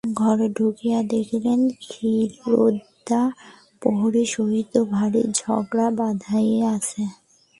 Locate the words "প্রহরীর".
3.81-4.29